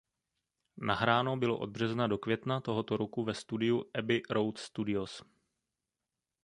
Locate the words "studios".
4.57-5.23